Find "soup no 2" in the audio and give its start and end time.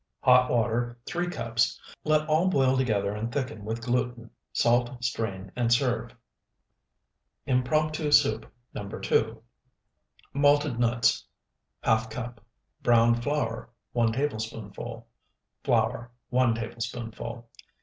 8.11-9.43